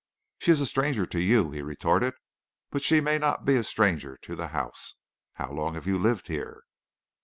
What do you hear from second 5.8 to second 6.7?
you lived here?'